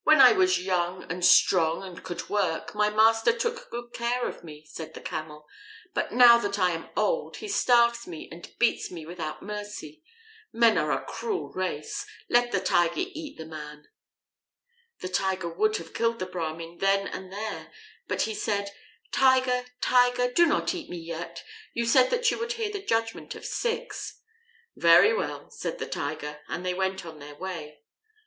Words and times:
"When 0.03 0.19
I 0.19 0.31
was 0.31 0.57
young 0.59 1.03
and 1.11 1.23
strong 1.23 1.83
and 1.83 2.01
could 2.03 2.27
work, 2.27 2.73
my 2.73 2.89
master 2.89 3.31
took 3.31 3.69
good 3.69 3.91
care 3.93 4.27
of 4.27 4.43
me," 4.43 4.65
said 4.65 4.95
the 4.95 4.99
Camel; 4.99 5.47
"but 5.93 6.11
now 6.11 6.39
that 6.39 6.57
I 6.57 6.71
am 6.71 6.89
old, 6.97 7.37
he 7.37 7.47
starves 7.47 8.07
me 8.07 8.27
and 8.31 8.51
beats 8.57 8.89
me 8.89 9.05
without 9.05 9.43
mercy. 9.43 10.01
Men 10.51 10.75
are 10.79 10.91
a 10.91 11.05
cruel 11.05 11.51
race. 11.51 12.03
Let 12.27 12.51
the 12.51 12.59
Tiger 12.59 12.95
eat 13.13 13.37
the 13.37 13.45
man." 13.45 13.89
The 15.01 15.07
Tiger 15.07 15.49
would 15.49 15.77
have 15.77 15.93
killed 15.93 16.17
the 16.17 16.25
Brahmin 16.25 16.79
then 16.79 17.07
and 17.07 17.31
there, 17.31 17.71
but 18.07 18.23
he 18.23 18.33
said: 18.33 18.71
"Tiger, 19.11 19.65
Tiger, 19.81 20.31
do 20.33 20.47
not 20.47 20.73
eat 20.73 20.89
me 20.89 20.97
yet. 20.97 21.43
You 21.73 21.85
said 21.85 22.09
that 22.09 22.31
you 22.31 22.39
would 22.39 22.53
hear 22.53 22.71
the 22.71 22.81
judgment 22.83 23.35
of 23.35 23.45
six." 23.45 24.19
"Very 24.75 25.13
well," 25.13 25.51
said 25.51 25.77
the 25.77 25.85
Tiger, 25.85 26.39
and 26.47 26.65
they 26.65 26.73
went 26.73 27.05
on 27.05 27.19
their 27.19 27.35
way. 27.35 27.81